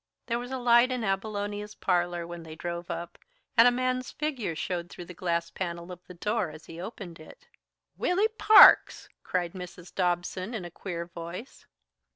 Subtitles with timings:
[0.25, 3.19] There was a light in Abilonia's parlor when they drove up,
[3.55, 7.19] and a man's figure showed through the glass panel of the door as he opened
[7.19, 7.45] it.
[7.97, 9.93] "Willy Parks!" cried Mrs.
[9.93, 11.67] Dobson in a queer voice.